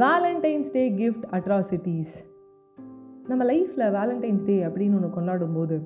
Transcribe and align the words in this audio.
Valentine's 0.00 0.66
day 0.72 0.82
gift 0.98 1.26
atrocities 1.36 2.16
நம்ம 3.28 3.42
லைஃப்பில் 3.50 3.84
Valentine's 3.96 4.42
day 4.48 4.56
அப்படின்னு 4.66 4.96
ஒன்று 4.98 5.08
கொண்டாடும் 5.14 5.54
போது 5.58 5.76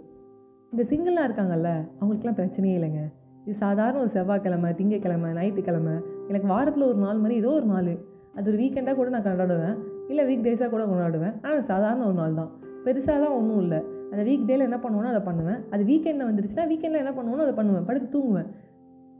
இந்த 0.72 0.82
சிங்கிளாக 0.90 1.26
இருக்காங்கல்ல 1.28 1.70
அவங்களுக்குலாம் 1.98 2.38
பிரச்சனையே 2.40 2.74
இல்லைங்க. 2.78 3.02
இது 3.44 3.54
சாதாரண 3.62 4.00
ஒரு 4.04 4.10
செவ்வாய்க்கிழமை 4.16 4.70
திங்கக்கிழமை 4.78 5.28
ஞாயிற்றுக்கிழமை 5.36 5.94
எனக்கு 6.30 6.48
வாரத்தில் 6.54 6.86
ஒரு 6.88 6.98
நாள் 7.04 7.20
மாதிரி 7.22 7.36
ஏதோ 7.42 7.52
ஒரு 7.58 7.68
நாள். 7.74 7.92
அது 8.36 8.50
ஒரு 8.52 8.58
வீக்கெண்டாக 8.62 8.96
கூட 9.00 9.08
நான் 9.14 9.26
கொண்டாடுவேன். 9.28 9.78
இல்லை 10.10 10.24
வீக் 10.30 10.44
டேஸாக 10.48 10.70
கூட 10.74 10.82
கொண்டாடுவேன். 10.90 11.36
ஆனால் 11.44 11.64
சாதாரண 11.70 12.04
ஒரு 12.10 12.18
நாள் 12.22 12.36
தான். 12.40 12.50
பெருசாலாம் 12.86 13.36
ஒன்றும் 13.38 13.62
இல்லை. 13.64 13.80
அந்த 14.10 14.22
வீக் 14.30 14.46
டேயில் 14.50 14.66
என்ன 14.68 14.80
பண்ணுவோனோ 14.84 15.12
அதை 15.14 15.22
பண்ணுவேன். 15.30 15.62
அது 15.72 15.82
வீக்கெண்டில் 15.92 16.28
வந்துருச்சுன்னா 16.30 16.66
வீக்கெண்டில் 16.72 17.02
என்ன 17.04 17.14
பண்ணுவோனோ 17.20 17.46
அதை 17.46 17.56
பண்ணுவேன். 17.60 17.86
படுத்து 17.90 18.10
தூங்குவேன். 18.16 18.50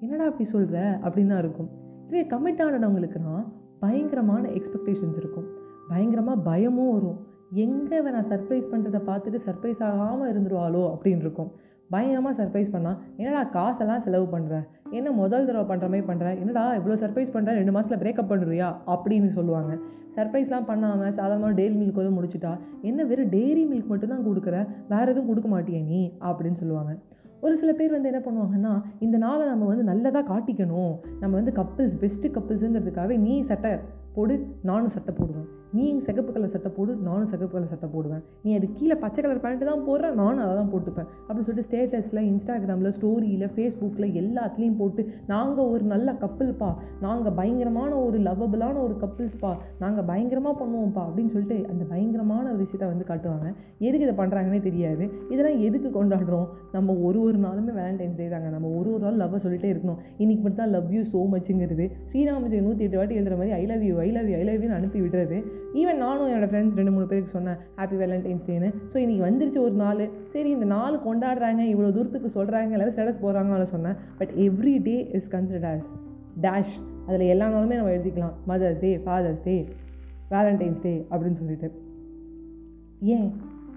என்னடா 0.03 0.27
அப்படி 0.33 0.49
சொல்கிற 0.57 0.77
அப்படின்னு 1.05 1.33
தான் 1.35 1.45
இருக்கும். 1.47 1.71
இதே 2.11 2.27
கமிட் 2.35 2.63
ஆனவங்களுக்குனா 2.67 3.35
பயங்கரமான 3.81 4.45
எக்ஸ்பெக்டேஷன்ஸ் 4.59 5.19
இருக்கும். 5.23 5.49
பயங்கரமாக 5.91 6.45
பயமும் 6.51 6.93
வரும். 6.93 7.19
எங்கே 7.65 7.99
நான் 8.17 8.31
சர்ப்ரைஸ் 8.33 8.71
பண்ணுறதை 8.73 9.01
பார்த்துட்டு 9.11 9.39
சர்ப்ரைஸ் 9.47 9.81
ஆகாமல் 9.91 10.31
இருந்துருவாளோ 10.33 10.83
அப்படின்னு 10.95 11.25
இருக்கும். 11.27 11.51
பயங்கரமாக 11.95 12.35
சர்ப்ரைஸ் 12.41 12.75
பண்ணால் 12.75 12.99
என்னடா 13.21 13.41
காசெல்லாம் 13.55 14.03
செலவு 14.05 14.27
பண்ணுற 14.35 14.57
என்ன 14.91 15.09
முதல் 15.11 15.47
தடவை 15.47 15.65
பண்ணுற 15.71 15.87
மாதிரி 15.93 16.07
பண்ணுற 16.11 16.27
என்னடா 16.43 16.63
இவ்வளோ 16.79 16.97
சர்ப்ரைஸ் 17.03 17.33
பண்ணுற 17.35 17.57
ரெண்டு 17.61 17.73
மாதத்தில் 17.77 18.03
பிரேக்கப் 18.03 18.31
பண்ணுறியா 18.33 18.69
அப்படின்னு 18.93 19.29
சொல்லுவாங்க. 19.39 19.73
சர்ப்ரைஸ்லாம் 20.17 20.69
பண்ணாமல் 20.71 21.13
சாதாரணமாக 21.19 21.55
டெய்லி 21.61 21.77
மில்க் 21.81 22.01
வந்து 22.01 22.15
முடிச்சுட்டா 22.17 22.53
என்ன 22.83 23.05
வெறும் 23.05 23.33
டெய்ரி 23.35 23.65
மில்க் 23.73 23.91
மட்டும்தான் 23.93 24.27
கொடுக்குற? 24.29 24.57
வேறு 24.89 25.11
எதுவும் 25.13 25.31
கொடுக்க 25.31 25.49
மாட்டியா 25.55 25.83
நீ? 25.85 26.01
அப்படின்னு 26.29 26.61
சொல்லுவாங்க. 26.63 26.93
ஒரு 27.41 27.59
சில 27.59 27.73
பேர் 27.73 27.91
வந்து 27.91 28.11
என்ன 28.13 28.23
பண்ணுவாங்கன்னா 28.27 28.83
இந்த 28.99 29.17
நாளை 29.17 29.47
நம்ம 29.47 29.65
வந்து 29.65 29.83
நல்லதாக 29.83 30.25
காட்டிக்கணும். 30.33 30.95
நம்ம 31.21 31.37
வந்து 31.41 31.53
கப்பிள்ஸ் 31.53 31.99
பெஸ்ட்டு 32.01 32.33
கப்பிள்ஸுங்கிறதுக்காகவே 32.37 33.19
நீ 33.19 33.43
சட்டை 33.43 33.73
போடு 34.15 34.47
நானும் 34.63 34.91
சட்டை 34.91 35.15
போடுவேன். 35.19 35.60
நீ 35.79 35.85
சிகப்பு 36.07 36.31
கலர் 36.35 36.53
சட்டை 36.55 36.71
போடு 36.77 36.93
நானும் 37.09 37.29
சிகப்பு 37.33 37.55
கலர் 37.55 37.73
சட்டை 37.73 37.89
போடுவேன். 37.95 38.23
நீ 38.45 38.51
அது 38.59 38.67
கீழே 38.77 38.97
பச்சை 39.03 39.21
கலர் 39.25 39.43
பேண்ட்டு 39.45 39.69
தான் 39.71 39.85
போடுற 39.89 40.07
நானும் 40.21 40.43
அதை 40.45 40.55
தான் 40.61 40.71
போட்டுப்பேன். 40.73 41.09
அப்படின்னு 41.27 41.47
சொல்லிட்டு 41.49 41.69
ஸ்டேட்டஸில் 41.69 42.23
இன்ஸ்டாகிராமில் 42.31 42.95
ஸ்டோரியில் 42.97 43.47
ஃபேஸ்புக்கில் 43.55 44.09
எல்லாத்துலேயும் 44.23 44.79
போட்டு 44.81 45.03
நாங்கள் 45.33 45.69
ஒரு 45.75 45.85
நல்ல 45.93 46.15
கப்பிள்ப்பா 46.23 46.71
நாங்கள் 47.07 47.37
பயங்கரமான 47.41 47.93
ஒரு 48.07 48.19
லவ்வபிளான 48.29 48.77
ஒரு 48.87 48.97
கப்பிள்ஸ்ப்பா 49.05 49.53
நாங்கள் 49.85 50.07
பயங்கரமாக 50.11 50.55
பண்ணுவோம்ப்பா 50.63 51.05
அப்படின்னு 51.09 51.33
சொல்லிட்டு 51.35 51.59
அந்த 51.73 51.85
பயங்கரமான 51.93 52.45
ஒரு 52.55 52.61
விஷயத்த 52.65 52.91
வந்து 52.93 53.07
காட்டுவாங்க. 53.11 53.49
எதுக்கு 53.87 54.07
இதை 54.09 54.17
பண்ணுறாங்கன்னே 54.23 54.61
தெரியாது. 54.69 55.05
இதெல்லாம் 55.33 55.61
எதுக்கு 55.69 55.91
கொண்டாடுறோம்? 55.99 56.49
நம்ம 56.77 56.97
ஒரு 57.09 57.21
ஒரு 57.29 57.39
நாளுமே 57.47 57.75
வேலண்டைன்ஸ் 57.81 58.19
டே 58.21 58.29
தாங்க. 58.35 58.51
நம்ம 58.57 58.69
ஒரு 58.81 58.89
ஒரு 58.97 59.03
நாள் 59.07 59.21
லவ்வை 59.23 59.41
சொல்லிட்டே 59.47 59.73
இருக்கணும். 59.75 60.03
இன்னைக்கு 60.23 60.43
மட்டும் 60.45 60.63
தான் 60.65 60.75
லவ் 60.77 60.93
யூ 60.97 61.05
ஸோ 61.15 61.23
மச்சுங்கிறது 61.35 61.87
ஸ்ரீராமஜெய் 62.11 62.67
நூற்றி 62.69 62.87
எட்டு 62.89 63.01
வாட்டி 63.03 63.19
எழுதுகிற 63.21 63.39
மாதிரி 63.41 63.57
I 63.63 63.65
love 63.73 63.89
you 63.91 63.97
I 64.07 64.11
love 64.19 64.31
you 64.33 64.37
I 64.43 64.45
love 64.51 64.63
யூன்னு 64.65 64.79
அனுப்பி 64.81 65.01
விடுறது. 65.07 65.39
ஈவன் 65.79 66.01
நானும் 66.05 66.29
என்னோடய 66.29 66.49
ஃப்ரெண்ட்ஸ் 66.51 66.79
ரெண்டு 66.79 66.93
மூணு 66.95 67.07
பேருக்கு 67.11 67.35
சொன்னேன் 67.35 67.59
ஹாப்பி 67.79 67.97
வேலண்டைன்ஸ் 68.03 68.47
டேன்னு 68.47 68.69
ஸோ 68.93 68.97
இன்றைக்கி 69.03 69.23
வந்துருச்சு 69.27 69.61
ஒரு 69.67 69.77
நாள். 69.83 70.01
சரி 70.33 70.51
இந்த 70.57 70.67
நாள் 70.75 70.97
கொண்டாடுறாங்க 71.07 71.63
இவ்வளோ 71.73 71.91
தூரத்துக்கு 71.97 72.31
சொல்கிறாங்க 72.39 72.77
எல்லாரும் 72.77 72.95
ஸ்டேட்டஸ் 72.97 73.23
போடுறாங்கன்னு 73.25 73.69
சொன்னேன். 73.75 73.97
But 74.19 74.33
every 74.47 74.75
day 74.89 74.97
is 75.19 75.29
considered 75.35 75.69
as 75.73 75.87
dash 76.47 76.75
அதில் 77.07 77.31
எல்லா 77.35 77.47
நாளுமே 77.55 77.79
நம்ம 77.81 77.93
எழுதிக்கலாம். 77.97 78.35
Mother's 78.51 78.83
day 78.85 78.91
father's 79.05 79.43
day 79.49 79.57
Valentine's 80.35 80.83
day 80.83 80.95
அப்படின்னு 81.11 81.41
சொல்லிட்டு. 81.43 81.71
ஏன் 83.15 83.29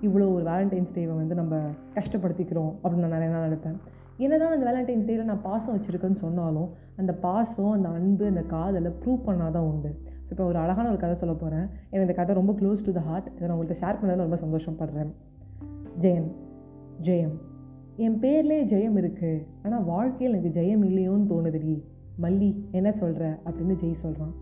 இவ்வளோ 0.08 0.26
ஒரு 0.36 0.44
வேலண்டைன்ஸ் 0.52 0.94
டேவை 0.96 1.14
வந்து 1.22 1.36
நம்ம 1.36 1.60
கஷ்டப்படுத்திக்கிறோம் 1.98 2.72
அப்படின்னு 2.84 3.06
நான் 3.06 3.16
நிறைய 3.18 3.32
நாள் 3.34 3.48
நினைப்பேன். 3.50 3.78
என்னதான் 4.18 4.54
அந்த 4.56 4.66
வேலண்டைன்ஸ் 4.72 5.08
டேயில் 5.08 5.24
நான் 5.24 5.42
பாசம் 5.42 5.76
வச்சுருக்கேன்னு 5.76 6.16
சொன்னாலும் 6.16 6.70
அந்த 6.96 7.14
பாசம் 7.14 7.72
அந்த 7.72 7.90
அன்பு 7.90 8.26
அந்த 8.26 8.42
காதலை 8.42 8.92
ப்ரூவ் 9.04 9.26
பண்ணால் 9.28 9.52
தான் 9.52 9.68
உண்டு. 9.72 9.92
ஸோ 10.26 10.30
இப்போ 10.30 10.46
ஒரு 10.46 10.58
அழகான 10.58 10.90
ஒரு 10.90 10.98
கதை 10.98 11.16
சொல்ல 11.16 11.34
போகிறேன் 11.34 11.66
எனக்கு 11.90 12.06
இந்த 12.08 12.14
கதை 12.14 12.36
ரொம்ப 12.36 12.54
க்ளோஸ் 12.54 12.86
டு 12.86 12.92
த 12.92 13.00
ஹார்ட் 13.00 13.32
இதை 13.36 13.48
நான் 13.48 13.58
உங்கள்கிட்ட 13.58 13.80
ஷேர் 13.84 14.00
பண்ணதில் 14.02 14.26
ரொம்ப 14.28 14.40
சந்தோஷப்படுறேன். 14.46 15.12
ஜெயம் 16.02 16.30
ஜெயம். 17.02 17.36
என் 17.98 18.20
பேர்லேயே 18.20 18.64
ஜெயம் 18.74 18.96
இருக்குது 19.02 19.44
ஆனால் 19.64 19.84
வாழ்க்கையில் 19.84 20.36
எனக்கு 20.36 20.62
ஜெயம் 20.62 20.84
இல்லையோன்னு 20.90 21.30
தோணுதுடி. 21.32 21.84
மல்லி 22.22 22.72
என்ன 22.72 22.92
சொல்கிற 22.92 23.40
அப்படின்னு 23.46 23.76
ஜெய் 23.84 23.94
சொல்கிறான் 23.94 24.34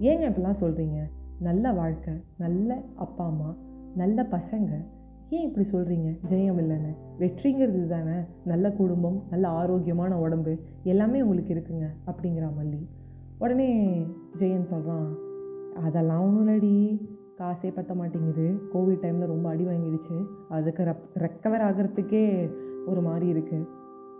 ஏங்க 0.00 0.24
இப்படிலாம் 0.30 0.60
சொல்கிறீங்க 0.60 0.98
நல்ல 1.40 1.72
வாழ்க்கை 1.72 2.14
நல்ல 2.38 2.82
அப்பா 2.94 3.26
அம்மா 3.26 3.54
நல்ல 3.94 4.22
பசங்க. 4.22 4.70
ஏன் 5.30 5.42
இப்படி 5.42 5.68
சொல்கிறீங்க 5.72 6.18
ஜெயம் 6.30 6.58
இல்லைன்னு. 6.58 6.94
வெற்றிங்கிறது 7.18 7.86
தானே. 7.86 8.16
நல்ல 8.44 8.72
குடும்பம் 8.72 9.22
நல்ல 9.30 9.48
ஆரோக்கியமான 9.48 10.18
உடம்பு 10.18 10.58
எல்லாமே 10.82 11.22
உங்களுக்கு 11.22 11.54
இருக்குங்க 11.54 11.86
அப்படிங்கிறா 12.06 12.50
மல்லி. 12.60 12.86
உடனே 13.38 14.00
ஜெயன் 14.38 14.62
சொல்கிறான் 14.62 15.16
அதெல்லாம் 15.82 16.22
ஒன்றும் 16.22 16.48
இல்லடி. 16.48 17.06
காசே 17.38 17.68
பத்த 17.68 17.94
மாட்டேங்குது. 17.94 18.60
கோவிட் 18.74 19.04
டைமில் 19.04 19.26
ரொம்ப 19.26 19.48
அடி 19.48 19.64
வாங்கிடுச்சு. 19.64 20.26
அதுக்கு 20.48 20.82
ரெப் 20.82 21.18
ரெக்கவர் 21.18 21.60
ஆகிறதுக்கே 21.60 22.50
ஒரு 22.86 23.00
மாதிரி 23.00 23.32
இருக்குது 23.32 23.66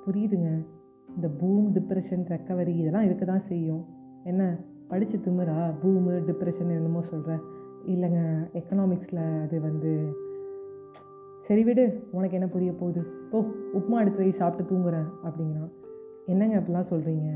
புரியுதுங்க. 0.06 0.66
இந்த 1.14 1.28
பூம் 1.28 1.74
டிப்ரெஷன் 1.74 2.24
ரெக்கவரி 2.28 2.76
இதெல்லாம் 2.76 3.04
இருக்க 3.04 3.24
தான் 3.24 3.42
செய்யும். 3.42 3.84
என்ன? 4.24 4.56
படித்து 4.88 5.18
திமுறா 5.18 5.74
பூமு 5.82 6.10
டிப்ரெஷன் 6.10 6.70
என்னமோ 6.70 7.02
சொல்கிற 7.02 7.38
இல்லைங்க 7.86 8.50
எக்கனாமிக்ஸில் 8.52 9.42
அது 9.42 9.60
வந்து 9.60 10.26
சரி 11.48 11.64
விடு 11.64 11.84
உனக்கு 12.12 12.34
என்ன 12.34 12.48
புரிய 12.48 12.72
போகுது? 12.72 13.02
போ 13.30 13.38
உப்புமா 13.74 13.98
எடுத்து 14.00 14.22
போய் 14.22 14.32
சாப்பிட்டு 14.32 14.64
தூங்குறேன் 14.70 15.06
அப்படிங்கிறான். 15.26 15.70
என்னங்க 16.26 16.56
அப்படிலாம் 16.56 16.88
சொல்கிறீங்க 16.90 17.28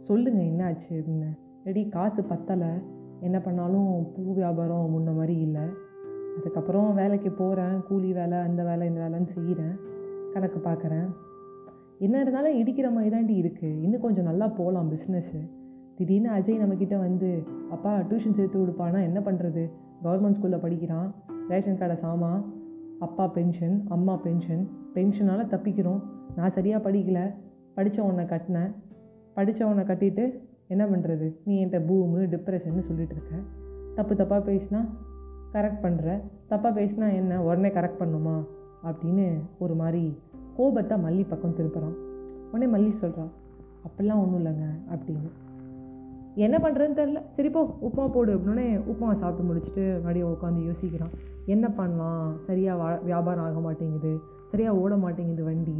சொல்லுங்கள் 0.00 0.44
என்ன 0.44 0.64
ஆச்சு 0.64 0.90
அப்படின்னு. 0.98 1.30
ரெடி 1.64 1.88
காசு 1.88 2.22
பத்தலை. 2.22 2.82
என்ன 3.20 3.40
பண்ணாலும் 3.40 4.12
பூ 4.12 4.34
வியாபாரம் 4.34 4.92
முன்ன 4.92 5.14
மாதிரி 5.14 5.36
இல்லை. 5.38 5.64
அதுக்கப்புறம் 6.38 6.94
வேலைக்கு 6.94 7.30
போகிறேன் 7.30 7.82
கூலி 7.88 8.12
வேலை 8.12 8.38
அந்த 8.38 8.62
வேலை 8.62 8.88
இந்த 8.88 9.00
வேலைன்னு 9.04 9.32
செய்கிறேன் 9.34 9.74
கணக்கு 10.32 10.60
பார்க்குறேன் 10.68 11.08
என்ன 11.98 12.20
இருந்தாலும் 12.20 12.58
இடிக்கிற 12.60 12.92
மாதிரி 12.92 13.10
தாண்டி 13.10 13.40
இருக்குது 13.42 13.82
இன்னும் 13.82 14.00
கொஞ்சம் 14.00 14.24
நல்லா 14.24 14.48
போகலாம் 14.48 14.92
பிஸ்னஸ்ஸு 14.92 15.40
திடீர்னு 15.96 16.30
அஜய் 16.30 16.62
நம்மக்கிட்ட 16.62 16.98
வந்து 16.98 17.42
அப்பா 17.70 17.98
டியூஷன் 17.98 18.38
சேர்த்து 18.38 18.58
விடுப்பானா? 18.58 19.02
என்ன 19.02 19.20
பண்ணுறது 19.20 19.64
கவர்மெண்ட் 20.04 20.38
ஸ்கூலில் 20.38 20.64
படிக்கிறான். 20.66 21.14
ரேஷன் 21.48 21.78
கடை 21.78 21.96
சாமான் 21.96 22.40
அப்பா 23.00 23.26
பென்ஷன் 23.26 23.84
அம்மா 23.88 24.14
பென்ஷன் 24.14 24.68
பென்ஷனால் 24.94 25.50
தப்பிக்கிறோம். 25.54 26.02
நான் 26.36 26.50
சரியாக 26.50 26.90
படிக்கல. 26.90 27.34
படித்தவனை 27.74 28.24
கட்டினேன். 28.24 28.74
படித்தவனை 29.34 29.84
கட்டிட்டு 29.84 30.38
என்ன 30.68 30.86
பண்ணுறது 30.86 31.36
நீ 31.44 31.64
என்கிட்ட 31.64 31.80
பூமு 31.86 32.18
டிப்ரெஷன்னு 32.18 32.80
சொல்லிட்டு 32.80 33.14
இருக்க. 33.14 33.36
தப்பு 33.94 34.14
தப்பாக 34.14 34.50
பேசினா 34.50 34.84
கரெக்ட் 35.52 35.82
பண்ணுற 35.82 36.20
தப்பாக 36.50 36.78
பேசினா 36.78 37.14
என்ன? 37.14 37.42
உடனே 37.42 37.68
கரெக்ட் 37.68 38.00
பண்ணுமா? 38.00 38.44
அப்படின்னு 38.84 39.40
ஒரு 39.58 39.74
மாதிரி 39.74 40.18
கோபத்தை 40.56 40.98
மல்லி 41.02 41.26
பக்கம் 41.28 41.56
திருப்புறான். 41.56 41.96
உடனே 42.52 42.72
மல்லி 42.72 42.98
சொல்கிறான் 42.98 43.30
அப்படிலாம் 43.86 44.20
ஒன்றும் 44.20 44.44
இல்லைங்க 44.44 44.64
அப்படின்னு. 44.90 45.47
என்ன 46.44 46.56
பண்ணுறதுன்னு 46.64 46.98
தெரில 46.98 47.20
சரி 47.36 47.50
போ 47.54 47.60
உப்புமா 47.86 48.04
போடு 48.14 48.30
அப்படின்னே 48.36 48.66
உப்புமா 48.90 49.12
சாப்பிட்டு 49.20 49.46
முடிச்சுட்டு 49.48 49.84
மறுபடியும் 50.04 50.32
உட்காந்து 50.34 50.60
யோசிக்கிறான். 50.68 51.14
என்ன 51.54 51.66
பண்ணலாம்? 51.78 52.26
சரியாக 52.48 52.76
வா 52.80 52.88
வியாபாரம் 53.08 53.44
ஆக 53.46 53.60
மாட்டேங்குது. 53.66 54.12
சரியாக 54.50 54.80
ஓட 54.82 54.96
மாட்டேங்குது 55.04 55.44
வண்டி. 55.44 55.76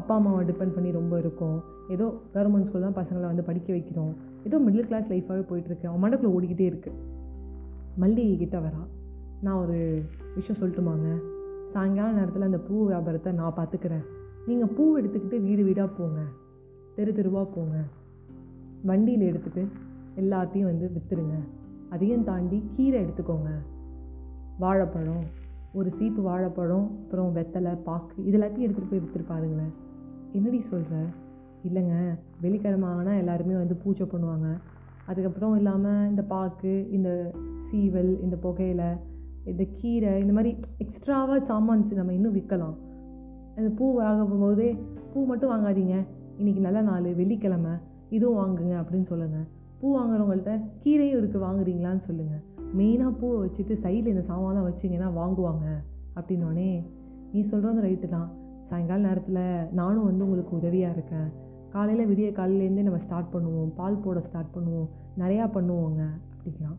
அப்பா 0.00 0.14
அம்மாவை 0.14 0.42
டிபெண்ட் 0.50 0.74
பண்ணி 0.76 0.90
ரொம்ப 0.98 1.14
இருக்கும். 1.22 1.56
ஏதோ 1.94 2.06
கவர்மெண்ட் 2.34 2.66
ஸ்கூல் 2.68 2.86
தான் 2.86 2.98
பசங்களை 2.98 3.26
வந்து 3.30 3.44
படிக்க 3.48 3.68
வைக்கிறோம். 3.76 4.12
ஏதோ 4.48 4.58
மிடில் 4.66 4.88
கிளாஸ் 4.90 5.08
லைஃபாகவே 5.12 5.44
போயிட்டுருக்கு 5.50 5.88
அவன் 5.90 6.02
மண்டக்குள்ளே 6.04 6.34
ஓடிக்கிட்டே 6.36 6.66
இருக்குது 6.72 6.98
மல்லிகை 8.02 8.36
கிட்ட 8.42 8.58
வரா. 8.66 8.82
நான் 9.44 9.60
ஒரு 9.62 9.78
விஷயம் 10.34 10.60
சொல்லட்டுமாங்க? 10.60 11.08
சாயங்கால 11.72 12.10
நேரத்தில் 12.18 12.48
அந்த 12.48 12.60
பூ 12.66 12.74
வியாபாரத்தை 12.92 13.32
நான் 13.40 13.56
பார்த்துக்கிறேன் 13.58 14.04
நீங்கள் 14.48 14.72
பூ 14.76 14.84
எடுத்துக்கிட்டு 15.00 15.38
வீடு 15.46 15.62
வீடாக 15.68 15.88
போங்க. 15.98 16.20
தெரு 16.96 17.12
தெருவாக 17.18 17.48
போங்க. 17.56 17.76
வண்டியில் 18.90 19.28
எடுத்துகிட்டு 19.30 19.64
எல்லாத்தையும் 20.20 20.70
வந்து 20.70 20.86
விற்றுருங்க 20.94 21.36
அதையும் 21.94 22.24
தாண்டி 22.28 22.58
கீரை 22.76 22.98
எடுத்துக்கோங்க. 23.04 23.50
வாழைப்பழம் 24.62 25.24
ஒரு 25.78 25.88
சீப்பு 25.98 26.20
வாழைப்பழம் 26.28 26.86
அப்புறம் 27.00 27.34
வெத்தலை 27.36 27.72
பாக்கு 27.88 28.16
இது 28.28 28.36
எல்லாத்தையும் 28.38 28.66
எடுத்துகிட்டு 28.66 28.92
போய் 28.92 29.02
விற்றுருப்பாருங்களேன் 29.04 29.74
என்னடி 30.36 30.60
சொல்கிற 30.70 30.96
இல்லைங்க. 31.68 31.94
வெள்ளிக்கிழமை 32.42 32.88
ஆனால் 32.88 33.20
எல்லாருமே 33.22 33.54
வந்து 33.54 33.76
பூஜை 33.82 34.06
பண்ணுவாங்க. 34.12 34.48
அதுக்கப்புறம் 35.10 35.56
இல்லாமல் 35.56 36.08
இந்த 36.10 36.22
பாக்கு 36.32 36.72
இந்த 36.96 37.10
சீவல் 37.68 38.12
இந்த 38.24 38.36
புகையில 38.44 38.82
இந்த 39.50 39.64
கீரை 39.78 40.12
இந்த 40.22 40.32
மாதிரி 40.32 40.52
எக்ஸ்ட்ராவாக 40.84 41.40
சாமான்ஸ் 41.50 41.92
நம்ம 41.98 42.14
இன்னும் 42.18 42.36
விற்கலாம் 42.36 42.76
அந்த 43.58 43.68
பூ 43.78 43.86
வாங்கும் 43.98 44.42
போதே 44.44 44.70
பூ 45.12 45.18
மட்டும் 45.26 45.52
வாங்காதீங்க. 45.52 45.96
இன்றைக்கி 46.40 46.62
நல்ல 46.68 46.80
நாள் 46.88 47.06
வெள்ளிக்கிழமை 47.20 47.74
இதுவும் 48.16 48.40
வாங்குங்க 48.40 48.74
அப்படின்னு 48.80 49.10
சொல்லுங்கள் 49.12 49.46
பூ 49.86 49.90
வாங்குறவங்கள்ட்ட 49.96 50.52
கீரையும் 50.82 51.18
இருக்குது 51.18 51.42
வாங்குறீங்களான்னு 51.44 52.02
சொல்லுங்கள் 52.06 52.42
மெயினாக 52.78 53.10
பூவை 53.18 53.36
வச்சுட்டு 53.42 53.74
சைடில் 53.82 54.12
இந்த 54.12 54.22
சாமான்லாம் 54.30 54.66
வச்சிங்கன்னா 54.68 55.08
வாங்குவாங்க. 55.18 55.66
அப்படின்னோடனே 56.18 56.70
நீ 57.32 57.40
சொல்கிறது 57.50 57.80
ரைட்டு 57.84 58.08
தான். 58.14 58.28
சாயங்கால 58.68 59.00
நேரத்தில் 59.06 59.42
நானும் 59.80 60.06
வந்து 60.08 60.24
உங்களுக்கு 60.26 60.52
உதவியாக 60.58 60.96
இருக்கேன். 60.96 61.28
காலையில் 61.74 62.08
விடிய 62.10 62.28
காலையிலேருந்தே 62.38 62.86
நம்ம 62.88 63.00
ஸ்டார்ட் 63.04 63.30
பண்ணுவோம். 63.34 63.68
பால் 63.78 64.00
போட 64.04 64.22
ஸ்டார்ட் 64.28 64.50
பண்ணுவோம். 64.56 64.88
நிறையா 65.22 65.46
பண்ணுவோங்க 65.56 66.00
அப்படிங்கிறான். 66.34 66.78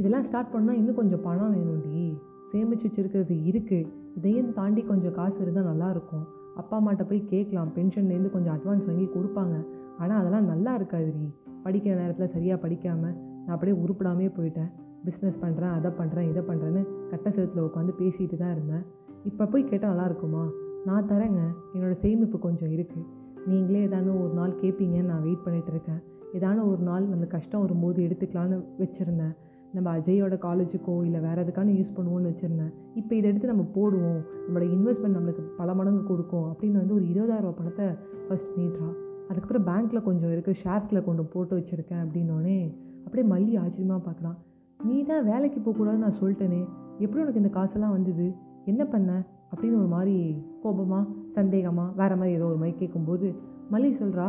இதெல்லாம் 0.00 0.26
ஸ்டார்ட் 0.28 0.52
பண்ணால் 0.54 0.78
இன்னும் 0.80 0.98
கொஞ்சம் 1.00 1.24
பணம் 1.26 1.54
வேணும்டி 1.56 2.04
சேமிச்சு 2.52 2.86
வச்சுருக்கிறது 2.88 3.36
இருக்குது 3.50 3.90
இதையும் 4.20 4.52
தாண்டி 4.60 4.84
கொஞ்சம் 4.92 5.16
காசு 5.18 5.38
இருந்தால் 5.44 5.68
நல்லாயிருக்கும். 5.72 6.24
அப்பா 6.62 6.76
அம்மாட்ட 6.80 7.06
போய் 7.10 7.22
கேட்கலாம். 7.34 7.72
பென்ஷன்லேருந்து 7.76 8.32
கொஞ்சம் 8.36 8.54
அட்வான்ஸ் 8.56 8.88
வாங்கி 8.90 9.08
கொடுப்பாங்க. 9.16 9.58
ஆனால் 10.00 10.18
அதெல்லாம் 10.22 10.50
நல்லா 10.54 10.72
இருக்காதுடி 10.80 11.26
படிக்கிற 11.68 11.94
நேரத்தில் 12.02 12.34
சரியாக 12.36 12.58
படிக்காமல் 12.66 13.16
நான் 13.44 13.56
அப்படியே 13.56 13.76
உருப்படாமே 13.84 14.28
போயிட்டேன். 14.36 14.70
பிஸ்னஸ் 15.06 15.40
பண்ணுறேன் 15.42 15.74
அதை 15.78 15.90
பண்ணுறேன் 15.98 16.28
இதை 16.30 16.42
பண்ணுறேன்னு 16.48 16.82
கட்ட 17.10 17.26
செவத்தில் 17.34 17.66
உட்காந்து 17.66 17.92
பேசிகிட்டு 18.00 18.36
தான் 18.40 18.54
இருந்தேன். 18.56 18.84
இப்போ 19.24 19.44
போய் 19.52 19.70
கேட்டால் 19.70 19.92
நல்லா 19.92 20.06
இருக்குமா? 20.10 20.42
நான் 20.88 21.08
தரேங்க. 21.12 21.42
என்னோடய 21.74 21.98
சேமிப்பு 22.04 22.38
கொஞ்சம் 22.46 22.72
இருக்குது 22.76 23.06
நீங்களே 23.50 23.80
ஏதானு 23.88 24.10
ஒரு 24.22 24.32
நாள் 24.38 24.52
கேட்பீங்கன்னு 24.62 25.10
நான் 25.12 25.24
வெயிட் 25.26 25.44
பண்ணிகிட்டு 25.44 25.72
இருக்கேன். 25.74 26.00
ஏதான 26.38 26.64
ஒரு 26.70 26.82
நாள் 26.88 27.04
நம்ம 27.12 27.26
கஷ்டம் 27.34 27.62
வரும்போது 27.64 27.98
எடுத்துக்கலான்னு 28.06 28.56
வச்சுருந்தேன். 28.82 29.34
நம்ம 29.76 29.88
அஜயோட 29.98 30.34
காலேஜுக்கோ 30.46 30.94
இல்லை 31.06 31.20
வேறு 31.26 31.42
எதுக்கான 31.44 31.72
யூஸ் 31.78 31.96
பண்ணுவோன்னு 31.96 32.30
வச்சுருந்தேன். 32.32 32.72
இப்போ 32.94 33.12
இதை 33.18 33.26
எடுத்து 33.30 33.52
நம்ம 33.52 33.66
போடுவோம். 33.76 34.20
நம்மளோட 34.44 34.68
இன்வெஸ்ட்மெண்ட் 34.76 35.18
நம்மளுக்கு 35.18 35.44
பல 35.60 35.74
மடங்கு 35.74 36.04
கொடுக்கும் 36.12 36.48
அப்படின்னு 36.52 36.80
வந்து 36.82 36.94
ஒரு 36.94 37.06
இருபதாயிரம் 37.12 37.58
பணத்தை 37.60 37.88
ஃபஸ்ட் 38.28 38.56
நீட்றா 38.58 38.90
அதுக்கப்புறம் 39.28 39.66
பேங்க்கில் 39.68 40.02
கொஞ்சம் 40.02 40.30
இருக்குது 40.30 40.58
ஷேர்ஸில் 40.62 41.04
கொண்டு 41.04 41.24
போட்டு 41.24 41.56
வச்சுருக்கேன் 41.58 42.02
அப்படின்னோடனே 42.04 42.58
அப்படியே 43.04 43.26
மல்லி 43.32 43.58
ஆச்சரியமாக 43.58 44.02
பார்க்கலாம் 44.04 44.38
நீ 44.80 45.04
தான் 45.04 45.24
வேலைக்கு 45.24 45.60
போகக்கூடாதுன்னு 45.60 46.04
நான் 46.06 46.18
சொல்லிட்டேனே 46.20 46.60
எப்படி 46.98 47.20
உனக்கு 47.22 47.40
இந்த 47.40 47.48
காசெல்லாம் 47.48 47.90
வந்தது? 47.90 48.34
என்ன 48.64 48.84
பண்ண? 48.84 49.24
அப்படின்னு 49.52 49.76
ஒரு 49.78 49.86
மாதிரி 49.86 50.44
கோபமாக 50.62 51.08
சந்தேகமாக 51.30 51.90
வேறு 51.96 52.16
மாதிரி 52.16 52.36
ஏதோ 52.36 52.44
ஒரு 52.44 52.56
மாதிரி 52.56 52.76
கேட்கும்போது 52.78 53.28
மல்லி 53.72 53.90
சொல்கிறா 54.02 54.28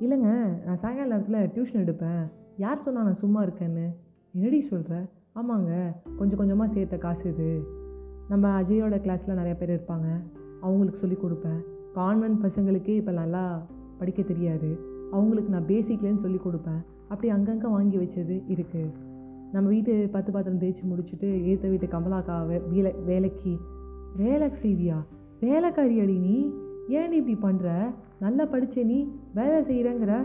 இல்லைங்க 0.00 0.30
நான் 0.66 0.80
சாயங்கால 0.82 1.08
நேரத்தில் 1.08 1.50
டியூஷன் 1.54 1.82
எடுப்பேன். 1.84 2.22
யார் 2.56 2.82
சொன்னால் 2.82 3.04
நான் 3.04 3.22
சும்மா 3.24 3.42
இருக்கேன்னு? 3.42 3.86
என்னடி 4.34 4.62
சொல்கிற 4.62 5.08
ஆமாங்க 5.34 5.72
கொஞ்சம் 6.18 6.38
கொஞ்சமாக 6.38 6.72
சேர்த்த 6.72 6.96
காசு 6.96 7.30
இது. 7.30 7.50
நம்ம 8.28 8.62
அஜயோட 8.62 8.96
கிளாஸில் 9.04 9.34
நிறைய 9.34 9.56
பேர் 9.56 9.72
இருப்பாங்க. 9.76 10.08
அவங்களுக்கு 10.60 10.98
சொல்லி 10.98 11.16
கொடுப்பேன். 11.22 11.60
கான்வென்ட் 11.94 12.42
பசங்களுக்கே 12.44 12.96
இப்போ 12.96 13.12
நல்லா 13.12 13.44
படிக்க 13.98 14.22
தெரியாது. 14.22 14.70
அவங்களுக்கு 15.12 15.50
நான் 15.50 15.70
பேசிக்லேன்னு 15.72 16.22
சொல்லி 16.24 16.38
கொடுப்பேன். 16.38 16.82
அப்படி 17.08 17.28
அங்கங்கே 17.28 17.66
வாங்கி 17.66 17.96
வச்சது 17.96 18.36
இருக்குது 18.54 18.92
நம்ம 19.52 19.68
வீட்டு 19.68 20.08
பத்து 20.12 20.32
பாத்திரம் 20.32 20.60
தேய்ச்சி 20.60 20.84
முடிச்சுட்டு 20.90 21.28
ஏற்ற 21.44 21.68
வீட்டு 21.68 21.86
கமலாக்கா 21.86 22.36
வேலை 22.72 22.92
வேலைக்கு. 23.06 23.52
வேலை 24.16 24.48
செய்வியா? 24.62 24.98
வேலைக்காரி 25.40 26.00
அடி 26.00 26.18
நீ. 26.18 26.50
ஏன் 26.88 27.12
இப்படி 27.12 27.36
பண்ணுற 27.46 27.94
நல்லா 28.20 28.44
படித்த 28.44 28.82
நீ. 28.82 28.98
வேலை 29.34 29.58
செய்கிறேங்கிற 29.70 30.24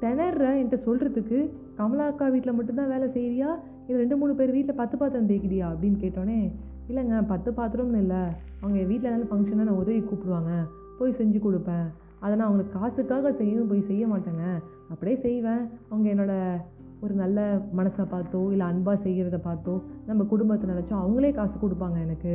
திணற 0.00 0.44
என்கிட்ட 0.58 0.78
சொல்கிறதுக்கு 0.86 1.50
கமலா 1.76 2.06
அக்கா 2.06 2.28
வீட்டில் 2.28 2.52
மட்டும்தான் 2.52 2.88
வேலை 2.88 3.08
செய்கிறியா 3.08 3.50
இல்லை 3.86 4.00
ரெண்டு 4.02 4.16
மூணு 4.16 4.34
பேர் 4.34 4.52
வீட்டில் 4.52 4.74
பத்து 4.74 4.96
பாத்திரம் 4.96 5.28
தேய்க்கிறியா? 5.28 5.66
அப்படின்னு 5.72 5.98
கேட்டோன்னே 6.04 6.52
இல்லைங்க 6.88 7.26
பத்து 7.26 7.50
பாத்திரம்னு 7.50 7.98
இல்லை. 7.98 8.22
அவங்க 8.60 8.78
என் 8.78 8.86
வீட்டில் 8.86 9.10
ஏதாவது 9.10 9.28
ஃபங்க்ஷனாக 9.30 9.68
நான் 9.68 9.80
உதவி 9.82 10.00
கூப்பிடுவாங்க. 10.00 10.52
போய் 10.98 11.14
செஞ்சு 11.18 11.38
கொடுப்பேன். 11.38 11.88
அதை 12.22 12.32
நான் 12.36 12.48
அவங்களுக்கு 12.48 12.78
காசுக்காக 12.78 13.32
செய்யணும் 13.40 13.70
போய் 13.72 13.88
செய்ய 13.90 14.04
மாட்டேங்க. 14.12 14.44
அப்படியே 14.92 15.16
செய்வேன். 15.26 15.62
அவங்க 15.90 16.06
என்னோடய 16.14 16.62
ஒரு 17.04 17.14
நல்ல 17.22 17.40
மனசை 17.78 18.04
பார்த்தோ 18.12 18.40
இல்லை 18.52 18.66
அன்பாக 18.70 18.96
செய்கிறத 19.04 19.38
பார்த்தோ 19.48 19.74
நம்ம 20.08 20.24
குடும்பத்தை 20.32 20.66
நினச்சோ 20.70 20.94
அவங்களே 21.02 21.30
காசு 21.36 21.56
கொடுப்பாங்க 21.64 21.98
எனக்கு. 22.06 22.32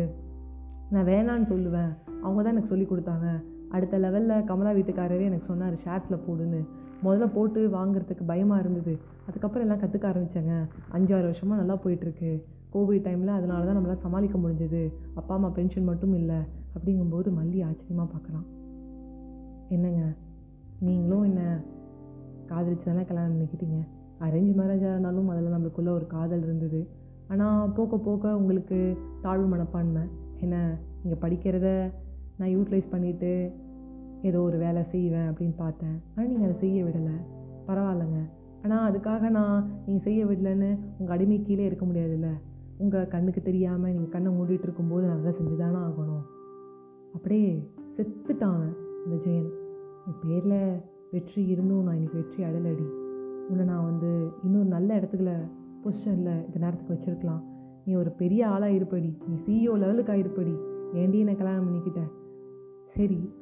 நான் 0.94 1.10
வேணான்னு 1.12 1.50
சொல்லுவேன். 1.54 1.92
அவங்க 2.26 2.40
தான் 2.42 2.54
எனக்கு 2.56 2.72
சொல்லி 2.74 2.88
கொடுத்தாங்க. 2.92 3.28
அடுத்த 3.76 4.00
லெவலில் 4.06 4.46
கமலா 4.50 4.72
வீட்டுக்காரரே 4.78 5.28
எனக்கு 5.30 5.50
சொன்னார் 5.52 5.76
ஷேர்ஸில் 5.84 6.24
போடுன்னு. 6.28 6.62
முதல்ல 7.06 7.26
போட்டு 7.38 7.62
வாங்குறதுக்கு 7.78 8.26
பயமாக 8.32 8.64
இருந்தது. 8.64 8.94
அதுக்கப்புறம் 9.28 9.66
எல்லாம் 9.66 9.82
கற்றுக்க 9.84 10.12
ஆரம்பித்தேங்க 10.12 10.56
அஞ்சாறு 10.98 11.26
வருஷமாக 11.30 11.60
நல்லா 11.62 11.78
போயிட்டுருக்கு. 11.86 12.32
கோவிட் 12.74 13.06
டைமில் 13.08 13.38
அதனால 13.40 13.66
தான் 13.68 13.78
நம்மளால் 13.78 14.04
சமாளிக்க 14.08 14.38
முடிஞ்சது. 14.44 14.84
அப்பா 15.20 15.34
அம்மா 15.38 15.50
பென்ஷன் 15.58 15.90
மட்டும் 15.92 16.14
இல்லை. 16.22 16.40
அப்படிங்கும்போது 16.76 17.32
மல்லி 17.40 17.60
ஆச்சரியமாக 17.70 18.08
பார்க்கலாம். 18.14 18.46
என்னங்க? 19.76 20.04
நீங்களும் 20.80 21.24
என்ன 21.24 21.42
காதலிச்சு 22.50 22.86
தானே 22.86 23.04
கல்யாணம் 23.06 23.34
பண்ணிக்கிட்டீங்க. 23.34 23.80
அரேஞ்ச் 24.20 24.52
மேரேஜாக 24.60 24.94
இருந்தாலும் 24.94 25.28
அதில் 25.28 25.54
நம்மளுக்குள்ளே 25.56 25.92
ஒரு 26.00 26.08
காதல் 26.08 26.44
இருந்தது. 26.44 26.82
ஆனால் 27.28 27.72
போக 27.72 27.98
போக 27.98 28.38
உங்களுக்கு 28.38 28.98
தாழ்வு 29.22 29.46
மனப்பான்மை. 29.46 30.04
என்ன 30.42 30.56
நீங்கள் 31.04 31.22
படிக்கிறத 31.24 31.68
நான் 32.38 32.54
யூட்டிலைஸ் 32.56 32.94
பண்ணிவிட்டு 32.94 33.32
ஏதோ 34.22 34.42
ஒரு 34.42 34.58
வேலை 34.58 34.84
செய்வேன் 34.84 35.30
அப்படின்னு 35.30 35.56
பார்த்தேன். 35.56 35.96
ஆனால் 36.16 36.30
நீங்கள் 36.30 36.48
அதை 36.50 36.60
செய்ய 36.60 36.84
விடலை. 36.84 37.16
பரவாயில்லைங்க. 37.68 38.22
ஆனால் 38.64 38.86
அதுக்காக 38.90 39.30
நான் 39.30 39.58
நீங்கள் 39.86 40.06
செய்ய 40.08 40.26
விடலைன்னு 40.26 40.70
உங்கள் 40.98 41.16
அடிமை 41.16 41.38
கீழே 41.42 41.66
இருக்க 41.66 41.86
முடியாதுல்ல. 41.86 42.30
உங்கள் 42.78 43.08
கண்ணுக்கு 43.08 43.42
தெரியாமல் 43.42 43.92
நீங்கள் 43.92 44.14
கண்ணை 44.16 44.32
மூடிட்டு 44.38 44.68
இருக்கும்போது 44.68 45.08
நான் 45.08 45.20
அதை 45.20 45.34
செஞ்சு 45.40 45.58
தானே 45.58 45.82
ஆகணும். 45.88 46.24
அப்படியே 47.16 47.50
செத்துட்டான் 47.98 48.64
இந்த 49.06 49.16
ஜெயன். 49.26 49.52
என் 50.08 50.20
பேரில் 50.22 50.82
வெற்றி 51.12 51.48
இருந்தும் 51.48 51.84
நான் 51.84 51.94
இன்னைக்கு 51.94 52.18
வெற்றி 52.18 52.44
அடலடி 52.44 52.88
உன்னை 53.50 53.66
நான் 53.66 53.84
வந்து 53.84 54.32
இன்னொரு 54.44 54.66
நல்ல 54.66 55.00
இடத்துல 55.00 55.30
பொசிஷனில் 55.84 56.46
இந்த 56.46 56.58
நேரத்துக்கு 56.60 56.94
வச்சுருக்கலாம். 56.94 57.44
நீ 57.86 57.94
ஒரு 57.94 58.10
பெரிய 58.10 58.48
ஆளாக 58.48 58.72
இருப்படி. 58.72 59.18
நீ 59.28 59.36
சிஇஓ 59.46 59.74
லெவலுக்கு 59.78 60.14
ஆகிருப்படி 60.14 60.54
ஏண்டி 60.94 61.20
என்னை 61.20 61.36
கல்யாணம் 61.36 61.68
பண்ணிக்கிட்ட? 61.68 62.02
சரி 62.86 63.34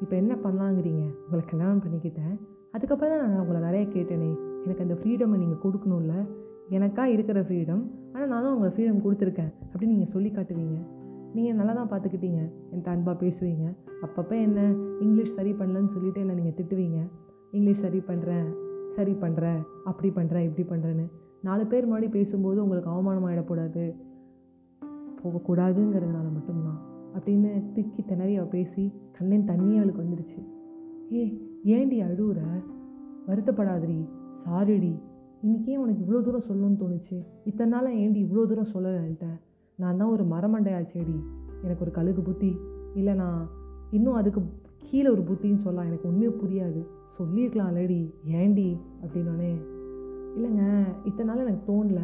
இப்போ 0.00 0.16
என்ன 0.16 0.34
பண்ணலாங்கிறீங்க? 0.34 1.04
உங்களை 1.24 1.44
கல்யாணம் 1.46 1.82
பண்ணிக்கிட்டேன். 1.84 2.36
அதுக்கப்புறம் 2.70 3.18
தான் 3.18 3.30
நான் 3.30 3.40
உங்களை 3.40 3.60
நிறைய 3.60 3.86
கேட்டேனே. 3.86 4.30
எனக்கு 4.64 4.82
அந்த 4.82 4.94
ஃப்ரீடமை 4.94 5.36
நீங்கள் 5.36 5.64
கொடுக்கணும்ல. 5.64 6.28
எனக்காக 6.68 7.10
இருக்கிற 7.10 7.40
ஃப்ரீடம் 7.40 7.82
ஆனால் 8.12 8.28
நான் 8.28 8.42
தான் 8.42 8.54
உங்களை 8.54 8.72
ஃப்ரீடம் 8.76 9.04
கொடுத்துருக்கேன் 9.04 9.52
அப்படின்னு 9.72 9.94
நீங்கள் 9.94 10.14
சொல்லி 10.16 10.30
காட்டுவீங்க. 10.30 10.78
நீங்கள் 11.34 11.56
நல்லா 11.58 11.72
தான் 11.72 11.90
பார்த்துக்கிட்டீங்க 11.90 12.40
என்கிட்ட 12.70 12.90
அன்பாக 12.94 13.16
பேசுவீங்க. 13.24 13.64
அப்பப்போ 14.04 14.34
என்ன 14.46 14.60
இங்கிலீஷ் 15.00 15.34
சரி 15.34 15.52
பண்ணலன்னு 15.52 15.92
சொல்லிட்டு 15.94 16.20
என்ன 16.20 16.34
நீங்கள் 16.38 16.56
திட்டுவீங்க. 16.58 16.98
இங்கிலீஷ் 17.56 17.82
சரி 17.84 18.00
பண்ணுறேன் 18.10 18.46
சரி 18.96 19.12
பண்ணுறேன் 19.24 19.60
அப்படி 19.90 20.08
பண்ணுறேன் 20.18 20.46
இப்படி 20.48 20.64
பண்ணுறேன்னு 20.72 21.06
நாலு 21.48 21.66
பேர் 21.66 21.86
முன்னாடி 21.90 22.08
பேசும்போது 22.16 22.62
உங்களுக்கு 22.62 22.90
அவமானம் 22.90 23.26
ஆகிடக்கூடாது 23.28 23.84
போகக்கூடாதுங்கிறதுனால 25.20 26.26
மட்டும்தான். 26.36 26.80
அப்படின்னு 27.16 27.50
திக்கி 27.74 28.02
திணறி 28.10 28.34
அவள் 28.36 28.52
பேசி 28.56 28.84
கண்ணின் 29.16 29.48
தண்ணி 29.50 29.76
அவளுக்கு 29.76 30.04
வந்துடுச்சு 30.04 30.40
ஏ 31.16 31.22
ஏண்டி 31.76 31.98
அழுவுற? 32.02 32.40
வருத்தப்படாதடி. 33.28 33.98
சாரிடி. 34.44 34.92
இன்றைக்கே 35.46 35.76
உனக்கு 35.76 36.02
இவ்வளோ 36.04 36.20
தூரம் 36.26 36.46
சொல்லணும்னு 36.48 36.80
தோணுச்சு. 36.82 37.16
இத்தனை 37.44 37.70
நாளாக 37.72 38.00
ஏண்டி 38.02 38.20
இவ்வளோ 38.24 38.44
தூரம் 38.50 38.72
சொல்லலைன்ட்ட 38.74 39.28
நான் 39.76 39.96
தான் 39.96 40.08
ஒரு 40.08 40.24
மரமண்டையா 40.24 40.82
செடி 40.82 41.24
எனக்கு 41.62 41.82
ஒரு 41.82 41.90
கழுகு 41.90 42.20
புத்தி. 42.20 42.58
இல்லை 42.94 43.14
நான் 43.14 43.48
இன்னும் 43.90 44.14
அதுக்கு 44.14 44.42
கீழே 44.76 45.08
ஒரு 45.08 45.22
புத்தின்னு 45.22 45.58
சொல்லலாம். 45.58 45.88
எனக்கு 45.88 46.08
உண்மையாக 46.08 46.36
புரியாது. 46.36 46.86
சொல்லியிருக்கலாம் 47.06 47.76
ஆல்ரெடி 47.76 48.10
ஏண்டி 48.26 48.76
அப்படின்னோடனே 49.02 49.54
இல்லைங்க 50.36 50.84
இத்தனை 51.04 51.34
நாள் 51.34 51.46
எனக்கு 51.46 51.72
தோணல. 51.72 52.00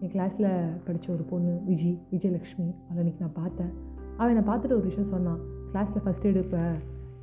என் 0.00 0.10
கிளாஸில் 0.10 0.68
படித்த 0.84 1.12
ஒரு 1.12 1.22
பொண்ணு 1.22 1.60
விஜி 1.68 1.98
விஜயலக்ஷ்மி. 2.12 2.74
அவளை 2.90 3.10
இன்றைக்கி 3.10 3.20
நான் 3.20 3.32
பார்த்தேன். 3.32 3.70
அவள் 4.16 4.36
என்னை 4.36 4.54
பார்த்துட்டு 4.54 4.64
ஒரு 4.64 4.80
விஷயம் 4.80 5.10
சொன்னான். 5.10 5.38
கிளாஸில் 5.72 6.06
ஃபஸ்ட் 6.06 6.26
எடுப்பேன் 6.26 6.74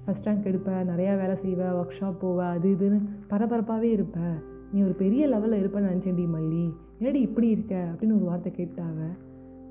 ஃபஸ்ட் 0.07 0.27
ரேங்க் 0.27 0.47
எடுப்பேன் 0.47 0.87
நிறையா 0.91 1.17
வேலை 1.17 1.35
செய்வேன் 1.35 1.67
ஒர்க் 1.67 1.93
ஷாப் 1.99 2.15
போவ 2.21 2.37
அது 2.37 2.69
இதுன்னு 2.69 3.01
பரபரப்பாகவே 3.29 3.81
இருப்ப. 3.81 4.19
நீ 4.73 4.81
ஒரு 4.81 4.93
பெரிய 4.93 5.27
லெவலில் 5.27 5.61
இருப்பேன்னு 5.63 5.89
நினச்சேன்டி 5.93 6.27
மல்லி. 6.35 6.73
என்னடி 6.97 7.19
இப்படி 7.19 7.47
இருக்க? 7.47 7.93
அப்படின்னு 7.93 8.15
ஒரு 8.15 8.25
வார்த்தை 8.25 8.51
கேட்டாவ 8.57 9.05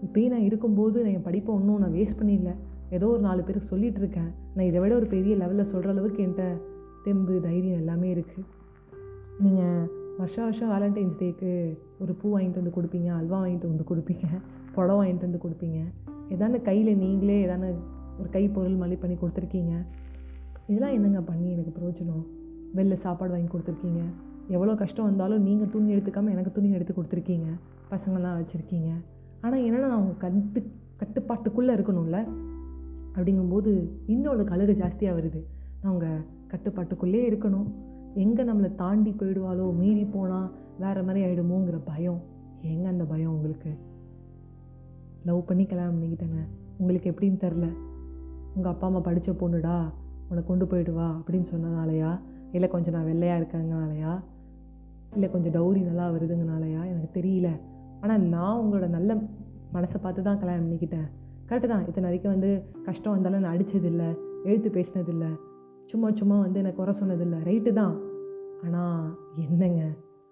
இப்போயும் 0.05 0.33
நான் 0.35 0.47
இருக்கும்போது 0.49 1.03
நான் 1.05 1.13
என் 1.13 1.27
படிப்பை 1.29 1.55
ஒன்றும் 1.55 1.79
நான் 1.79 1.97
வேஸ்ட் 1.99 2.21
பண்ணிடல. 2.21 2.53
ஏதோ 2.97 3.07
ஒரு 3.07 3.21
நாலு 3.21 3.43
பேருக்கு 3.43 3.77
சொல்லிகிட்டு 3.77 4.01
இருக்கேன் 4.03 4.31
நான் 4.55 4.67
இதை 4.67 4.81
விட 4.81 4.95
ஒரு 4.95 5.07
பெரிய 5.07 5.35
லெவலில் 5.37 5.71
சொல்கிற 5.73 5.93
அளவுக்கு 5.93 6.23
என்கிட்ட 6.25 6.47
தெம்பு 7.05 7.41
தைரியம் 7.41 7.79
எல்லாமே 7.83 8.09
இருக்குது 8.15 8.49
நீங்கள் 9.39 9.87
வருஷம் 10.19 10.45
வருஷம் 10.45 10.71
வேலண்டைன்ஸ் 10.73 11.17
டேக்கு 11.21 11.51
ஒரு 11.99 12.13
பூ 12.15 12.39
வாங்கிட்டு 12.39 12.61
வந்து 12.63 12.75
கொடுப்பீங்க 12.77 13.09
அல்வா 13.19 13.39
வாங்கிட்டு 13.45 13.71
வந்து 13.71 13.85
கொடுப்பீங்க 13.91 14.27
புடவை 14.75 14.97
வாங்கிட்டு 14.99 15.27
வந்து 15.29 15.41
கொடுப்பீங்க. 15.45 15.79
ஏதான 16.29 16.61
கையில் 16.63 16.97
நீங்களே 16.97 17.47
ஏதான 17.47 17.65
ஒரு 18.19 18.29
கை 18.31 18.49
பொருள் 18.49 18.77
மல்லி 18.77 18.99
பண்ணி 19.01 19.17
கொடுத்துருக்கீங்க. 19.17 19.73
இதெல்லாம் 20.67 20.93
என்னங்க 20.93 21.21
பண்ணி 21.21 21.51
எனக்கு 21.51 21.73
பிரயோஜனம்? 21.79 22.23
வெளில 22.77 22.95
சாப்பாடு 22.95 23.31
வாங்கி 23.31 23.51
கொடுத்துருக்கீங்க. 23.55 24.03
எவ்வளோ 24.49 24.75
கஷ்டம் 24.75 25.05
வந்தாலும் 25.05 25.43
நீங்கள் 25.43 25.69
துணி 25.69 25.95
எடுத்துக்காமல் 25.95 26.31
எனக்கு 26.31 26.53
துணி 26.53 26.71
எடுத்து 26.71 26.95
கொடுத்துருக்கீங்க. 26.95 27.49
பசங்கள்லாம் 27.91 28.39
வச்சுருக்கீங்க. 28.39 28.93
ஆனால் 29.43 29.61
என்னென்னா 29.61 29.79
நான் 29.79 29.91
அவங்க 29.91 30.13
கட்டு 30.19 30.71
கட்டுப்பாட்டுக்குள்ளே 30.99 31.75
இருக்கணும்ல. 31.79 32.29
அப்படிங்கும்போது 33.15 33.89
இன்னொரு 34.07 34.45
கழுகு 34.45 34.73
ஜாஸ்தியாக 34.73 35.17
வருது. 35.19 35.45
அவங்க 35.83 36.21
கட்டுப்பாட்டுக்குள்ளே 36.49 37.31
இருக்கணும். 37.31 37.67
எங்கே 38.15 38.43
நம்மளை 38.43 38.75
தாண்டி 38.75 39.11
போயிடுவாளோ 39.11 39.75
மீறி 39.75 40.05
போனால் 40.05 40.51
வேறு 40.79 41.03
மாதிரி 41.03 41.25
ஆகிடுமோங்கிற 41.25 41.81
பயம். 41.85 42.21
எங்கே 42.61 42.87
அந்த 42.87 43.05
பயம் 43.05 43.31
உங்களுக்கு? 43.31 43.75
லவ் 45.25 45.47
பண்ணி 45.47 45.65
கல்யாணம் 45.65 46.03
பண்ணிக்கிட்டேங்க. 46.03 46.47
உங்களுக்கு 46.79 47.11
எப்படின்னு 47.11 47.41
தெரில 47.41 47.73
உங்கள் 48.55 48.73
அப்பா 48.73 48.87
அம்மா 48.87 48.99
படித்த 48.99 49.33
பொண்ணுடா 49.33 49.93
உன்னை 50.29 50.47
கொண்டு 50.47 50.65
போயிடுவா 50.65 51.23
அப்படின்னு 51.23 51.47
சொன்னனாலையா? 51.55 52.21
இல்லை 52.53 52.69
கொஞ்சம் 52.69 52.95
நான் 52.95 53.05
வெள்ளையாக 53.05 53.43
இருக்கேங்கனாலையா? 53.43 54.23
இல்லை 55.13 55.31
கொஞ்சம் 55.31 55.53
டௌரி 55.53 55.81
நல்லா 55.83 56.11
வருதுங்கனாலையா? 56.11 56.87
எனக்கு 56.87 57.21
தெரியல. 57.21 57.49
ஆனால் 58.03 58.21
நான் 58.21 58.61
உங்களோட 58.63 58.89
நல்ல 58.89 59.15
மனசை 59.75 59.99
பார்த்து 60.03 60.23
தான் 60.23 60.39
கல்யாணம் 60.39 60.65
பண்ணிக்கிட்டேன். 60.65 61.09
கரெக்டு 61.49 61.67
தான். 61.67 61.87
இத்தனை 61.87 62.09
வரைக்கும் 62.09 62.33
வந்து 62.33 62.51
கஷ்டம் 62.85 63.13
வந்தாலும் 63.13 63.41
நான் 63.41 63.57
அடித்ததில்லை 63.57 64.09
எழுத்து 64.45 64.69
பேசினதில்லை 64.71 65.31
சும்மா 65.87 66.11
சும்மா 66.11 66.41
வந்து 66.41 66.59
எனக்கு 66.59 66.77
குறை 66.77 66.95
சொன்னதில்லை. 67.01 67.39
ரைட்டு 67.49 67.73
தான். 67.73 67.97
ஆனால் 68.65 69.19
என்னங்க? 69.37 69.83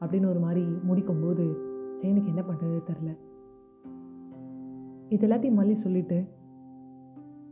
அப்படின்னு 0.01 0.29
ஒரு 0.29 0.39
மாதிரி 0.39 0.63
முடிக்கும்போது 0.89 1.45
ஜெயனுக்கு 2.01 2.33
என்ன 2.33 2.43
பண்ணுறது 2.49 2.79
தெரில 2.91 3.11
இது 5.09 5.27
எல்லாத்தையும் 5.29 5.59
மல்லி 5.59 5.75
சொல்லிட்டு 5.75 6.19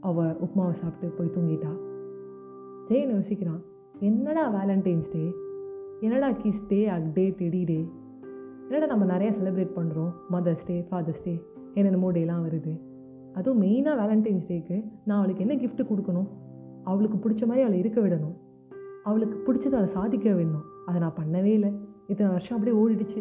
அவள் 0.00 0.36
உப்மாவை 0.44 0.72
சாப்பிட்டு 0.72 1.08
போய் 1.16 1.32
தூங்கிட்டா. 1.36 1.72
ஜெயன் 2.88 3.12
யோசிக்கிறான் 3.14 3.62
என்னடா 4.00 4.44
வேலண்டைன்ஸ் 4.54 5.08
டே 5.12 5.24
என்னடா 6.00 6.28
கிஸ் 6.30 6.66
டே 6.68 6.86
அக் 6.88 7.08
டே 7.14 7.24
டெடி 7.30 7.64
டே? 7.64 7.78
என்னடா 8.68 8.86
நம்ம 8.86 9.04
நிறையா 9.12 9.30
செலிப்ரேட் 9.36 9.76
பண்ணுறோம் 9.76 10.10
மதர்ஸ் 10.32 10.64
டே 10.66 10.74
ஃபாதர்ஸ் 10.88 11.22
டே 11.24 11.34
என்னென்னமோ 11.74 12.08
டேலாம் 12.12 12.42
வருது. 12.46 12.72
அதுவும் 13.34 13.60
மெயினாக 13.62 13.94
வேலண்டைன்ஸ் 14.00 14.48
டேக்கு 14.50 14.76
நான் 15.04 15.18
அவளுக்கு 15.18 15.44
என்ன 15.44 15.54
கிஃப்ட் 15.62 15.82
கொடுக்கணும்? 15.90 16.28
அவளுக்கு 16.84 17.18
பிடிச்ச 17.24 17.42
மாதிரி 17.46 17.64
அவளை 17.66 17.78
இருக்க 17.78 17.98
விடணும். 18.00 18.36
அவளுக்கு 19.04 19.36
பிடிச்சதை 19.46 19.74
அவளை 19.78 19.90
சாதிக்க 19.92 20.28
விடணும். 20.30 20.66
அதை 20.86 21.00
நான் 21.00 21.16
பண்ணவே 21.20 21.52
இல்லை. 21.58 21.70
இத்தனை 22.06 22.30
வருஷம் 22.30 22.56
அப்படியே 22.56 22.76
ஓடிடுச்சு. 22.82 23.20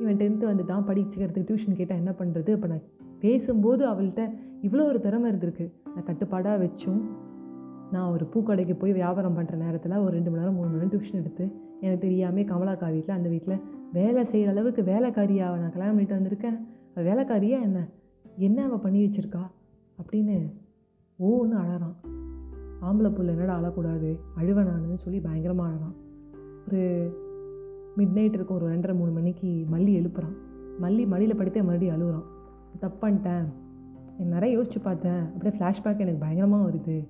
இவன் 0.00 0.18
டென்த்து 0.22 0.50
வந்துட்டான் 0.52 0.84
படிச்சுக்கிறதுக்கு 0.88 1.48
டியூஷன் 1.48 1.78
கேட்டால் 1.80 2.00
என்ன 2.02 2.12
பண்ணுறது 2.20 2.52
இப்போ 2.56 2.66
நான் 2.66 2.84
பேசும்போது 3.24 3.82
அவள்கிட்ட 3.92 4.24
இவ்வளோ 4.66 4.84
ஒரு 4.90 5.00
திறமை 5.06 5.26
இருந்திருக்கு. 5.32 5.66
நான் 5.94 6.08
கட்டுப்பாடாக 6.10 6.58
வச்சும் 6.64 7.00
நான் 7.94 8.10
ஒரு 8.14 8.24
பூக்கடைக்கு 8.32 8.74
போய் 8.80 8.92
வியாபாரம் 8.92 9.36
பண்ணுற 9.38 9.56
நேரத்தில் 9.64 10.02
ஒரு 10.04 10.12
ரெண்டு 10.16 10.30
மணி 10.30 10.42
நேரம் 10.42 10.56
மூணு 10.58 10.68
மணி 10.68 10.78
நேரம் 10.78 10.92
டியூஷன் 10.94 11.20
எடுத்து 11.22 11.44
எனக்கு 11.80 12.02
தெரியாமல் 12.06 12.48
கமலாக்கா 12.52 12.88
வீட்டில் 12.94 13.16
அந்த 13.18 13.28
வீட்டில் 13.34 13.56
வேலை 13.92 14.24
செய்கிற 14.24 14.52
அளவுக்கு 14.52 14.82
வேலைக்காரியாக 14.82 15.58
நான் 15.58 15.72
கல்யாணம் 15.72 15.96
பண்ணிட்டு 15.96 16.14
வந்திருக்கேன். 16.14 16.58
அவள் 16.94 17.12
வேலைக்காரியா 17.12 17.60
என்ன? 17.62 17.88
என்ன 18.36 18.64
அவள் 18.64 18.78
பண்ணி 18.78 19.04
வச்சுருக்கா? 19.04 19.46
அப்படின்னு 20.02 20.52
ஓன்னு 21.20 21.52
அழறான். 21.52 21.94
ஆம்பளை 22.82 23.10
புள்ள 23.10 23.26
என்னடா 23.26 23.60
அழக்கூடாது? 23.60 24.18
அழுவனான்னு 24.40 24.98
சொல்லி 24.98 25.20
பயங்கரமாக 25.20 25.72
அழறான். 25.72 25.96
ஒரு 26.68 27.12
மிட் 27.96 28.12
நைட் 28.12 28.34
இருக்கும் 28.34 28.62
ஒரு 28.62 28.78
ரெண்டரை 28.78 28.94
மூணு 28.94 29.10
மணிக்கு 29.10 29.66
மல்லி 29.72 30.02
எழுப்புறான். 30.02 30.34
மல்லி 30.80 31.06
மடியில் 31.06 31.36
படுத்தே 31.36 31.62
மறுபடியும் 31.62 32.00
அழுகுறான் 32.00 32.24
தப்பான்ட்டேன் 32.80 33.46
நான் 34.18 34.28
நிறைய 34.28 34.58
யோசிச்சு 34.58 34.82
பார்த்தேன். 34.82 35.20
அப்படியே 35.20 35.60
ஃப்ளாஷ்பேக் 35.60 35.98
எனக்கு 35.98 36.20
பயங்கரமாக 36.20 36.70
வருது. 36.70 37.06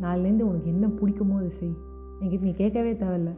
நாலுலேருந்து 0.00 0.40
உனக்கு 0.40 0.66
என்ன 0.66 0.86
பிடிக்குமோ 0.86 1.36
அதை 1.36 1.50
செய். 1.50 1.74
என்கிட்ட 2.20 2.40
நீ 2.40 2.52
கேட்கவே 2.52 2.92
தேவையில்ல. 2.92 3.30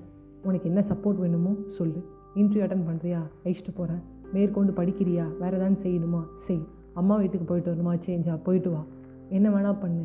உனக்கு 0.44 0.68
என்ன 0.68 0.84
சப்போர்ட் 0.88 1.18
வேணுமோ 1.18 1.54
சொல்லு. 1.68 2.04
இன்டர்வியூ 2.34 2.66
அட்டன் 2.66 2.86
பண்ணுறியா 2.90 3.18
அழிச்சிட்டு 3.44 3.74
போகிறேன் 3.74 4.00
மேற்கொண்டு 4.32 4.72
படிக்கிறியா? 4.72 5.26
வேறு 5.40 5.56
ஏதாவது 5.56 5.90
செய்யணுமா? 5.90 6.22
செய். 6.46 6.66
அம்மா 6.94 7.16
வீட்டுக்கு 7.16 7.46
போயிட்டு 7.46 7.72
வரணுமா? 7.72 7.94
சேஞ்சா 7.94 8.42
போயிட்டு 8.42 8.70
வா. 8.70 8.84
என்ன 9.28 9.50
வேணால் 9.50 9.80
பண்ணு. 9.80 10.04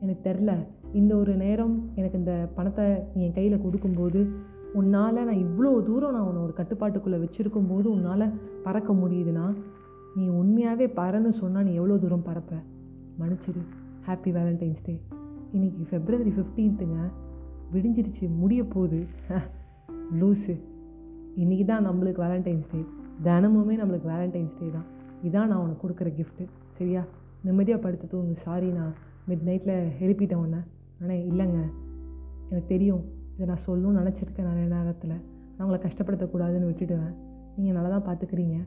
எனக்கு 0.00 0.30
தெரில 0.30 0.66
இந்த 0.92 1.16
ஒரு 1.16 1.34
நேரம் 1.34 1.90
எனக்கு 1.94 2.18
இந்த 2.18 2.48
பணத்தை 2.54 2.84
நீ 3.14 3.24
என் 3.24 3.32
கையில் 3.32 3.62
கொடுக்கும்போது 3.62 4.28
உன்னால் 4.72 5.14
நான் 5.14 5.28
இவ்வளோ 5.28 5.82
தூரம் 5.82 6.12
நான் 6.12 6.22
உன்னை 6.22 6.42
ஒரு 6.42 6.52
கட்டுப்பாட்டுக்குள்ளே 6.56 7.24
வச்சுருக்கும் 7.24 7.68
போது 7.68 7.90
உன்னால் 7.90 8.32
பறக்க 8.62 8.92
முடியுதுன்னா 8.92 9.54
நீ 10.14 10.28
உண்மையாகவே 10.28 10.86
பறன்னு 10.86 11.30
சொன்னால் 11.30 11.64
நீ 11.64 11.74
எவ்வளோ 11.74 11.96
தூரம் 11.96 12.24
பறப்ப? 12.24 12.52
மன்னிச்சிரு. 13.20 13.62
ஹாப்பி 14.06 14.30
வேலண்டைன்ஸ் 14.30 14.82
டே 14.82 15.00
இன்றைக்கி 15.54 15.86
ஃபெப்ரவரி 15.90 16.32
ஃபிஃப்டீன்த்துங்க 16.32 17.10
விடிஞ்சிருச்சு. 17.72 18.36
முடிய 18.36 18.64
போகுது. 18.64 19.06
லூஸு 20.20 20.60
இன்றைக்கி 21.42 21.64
தான் 21.64 21.84
நம்மளுக்கு 21.86 22.20
வேலண்டைன்ஸ் 22.24 22.70
டே 22.70 22.78
தினமுமே 23.26 23.74
நம்மளுக்கு 23.80 24.08
வேலண்டைன்ஸ் 24.12 24.54
டே 24.60 24.68
தான். 24.76 24.86
இதான் 25.26 25.48
நான் 25.50 25.60
உனக்கு 25.64 25.82
கொடுக்குற 25.82 26.08
கிஃப்ட்டு 26.16 26.44
சரியா? 26.78 27.02
நிம்மதியாக 27.44 27.80
படுத்து 27.84 28.06
தூங்கு. 28.12 28.34
சாரி 28.46 28.68
நான் 28.78 28.94
மிட் 29.28 29.44
நைட்டில் 29.48 29.74
எழுப்பிட்டேன் 30.04 30.40
உன்னை. 30.44 30.60
ஆனால் 31.02 31.20
இல்லைங்க. 31.30 31.60
எனக்கு 32.48 32.68
தெரியும். 32.72 33.04
இதை 33.36 33.46
நான் 33.52 33.62
சொல்லணும்னு 33.66 34.00
நினச்சிருக்கேன் 34.02 34.48
நிறைய 34.50 34.66
நேரத்தில். 34.74 35.14
நான் 35.54 35.64
உங்களை 35.66 35.80
கஷ்டப்படுத்தக்கூடாதுன்னு 35.86 36.70
விட்டுடுவேன். 36.70 37.14
நீங்கள் 37.56 37.76
நல்லா 37.78 37.90
தான் 37.96 38.06
பார்த்துக்கிறீங்க 38.08 38.58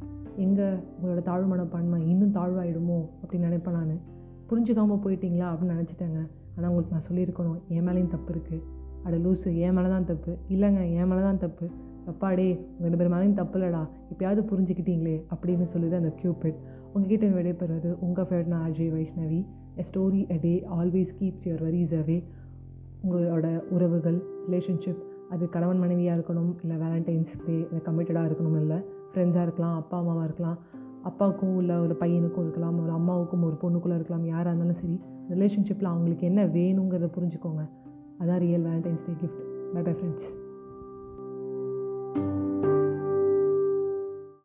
எங்கே 0.45 0.67
உங்களோட 0.95 1.21
தாழ்வு 1.29 1.47
மனப்பான்மை 1.53 2.01
இன்னும் 2.13 2.33
தாழ்வாயிடுமோ 2.39 2.99
அப்படின்னு 3.21 3.47
நினைப்பேன் 3.51 3.79
நான். 3.81 4.01
புரிஞ்சுக்காமல் 4.49 5.05
போயிட்டீங்களா 5.05 5.47
அப்படின்னு 5.51 5.77
நினச்சிட்டேங்க. 5.77 6.21
ஆனால் 6.55 6.69
உங்களுக்கு 6.71 6.97
நான் 6.97 7.07
சொல்லியிருக்கணும். 7.11 7.61
என் 7.67 7.87
மேலேயும் 7.89 8.13
தப்பு 8.17 8.31
இருக்குது 8.35 8.65
அட 9.05 9.15
லூஸு 9.27 9.49
என் 9.65 9.77
மேலே 9.77 9.89
தான் 9.97 10.11
தப்பு. 10.11 10.31
இல்லைங்க. 10.55 10.81
என் 10.99 11.09
மேலே 11.11 11.21
தான் 11.29 11.43
தப்பு. 11.45 11.65
அப்பாடே 12.11 12.47
உங்கள் 12.77 12.85
ரெண்டு 12.85 12.97
பேர் 12.97 13.11
மேலேயும் 13.13 13.39
தப்புலடா 13.39 13.81
எப்பயாவது 14.11 14.11
இப்போயாவது 14.13 14.41
புரிஞ்சுக்கிட்டீங்களே 14.51 15.15
அப்படின்னு 15.33 15.65
சொல்லுது 15.73 15.95
அந்த 16.01 16.11
கியூபிட் 16.21 16.59
உங்ககிட்ட 16.93 17.27
விடைபெறுவது 17.27 17.89
உங்கள் 17.99 18.25
ஃபேவரட் 18.25 18.51
நான் 18.53 18.71
Ajay 18.71 18.91
Vaishnavi. 18.95 19.41
A 19.75 19.83
story 19.89 20.21
a 20.33 20.37
day 20.41 20.53
always 20.77 21.11
keeps 21.19 21.45
your 21.47 21.63
worries 21.67 21.93
away 22.01 22.17
உங்களோட 23.03 23.47
உறவுகள் 23.69 24.17
ரிலேஷன்ஷிப் 24.47 25.01
அது 25.29 25.49
கணவன் 25.49 25.79
மனைவியாக 25.79 26.17
இருக்கணும் 26.17 26.51
இல்லை 26.61 26.77
வேலண்டைன்ஸ் 26.77 27.33
டே 27.45 27.55
இல்லை 27.55 27.81
கமிட்டடாக 27.85 28.29
இருக்கணும் 28.29 28.57
இல்லை 28.61 28.79
ஃப்ரெண்ட்ஸாக 29.13 29.41
இருக்கலாம் 29.41 29.75
அப்பா 29.75 29.97
அம்மாவாக 29.97 30.23
இருக்கலாம். 30.23 30.59
அப்பாவுக்கும் 31.03 31.57
இல்லை 31.59 31.75
ஒரு 31.77 31.95
பையனுக்கும் 31.99 32.45
இருக்கலாம் 32.47 32.83
ஒரு 32.83 32.91
அம்மாவுக்கும் 32.91 33.43
ஒரு 33.43 33.57
பொண்ணுக்குள்ளே 33.63 33.97
இருக்கலாம் 33.99 34.25
யாராக 34.25 34.51
இருந்தாலும் 34.51 34.81
சரி 34.81 34.97
ரிலேஷன்ஷிப்பில் 35.33 35.91
அவங்களுக்கு 35.93 36.27
என்ன 36.27 36.45
வேணுங்கிறத 36.57 37.09
புரிஞ்சுக்கோங்க. 37.17 37.65
அதான் 38.19 38.43
real 38.45 38.67
Valentine's 38.69 39.05
day 39.07 39.15
gift 39.23 39.41
bye 39.73 39.81
bye 39.81 39.93
friends 39.93 40.40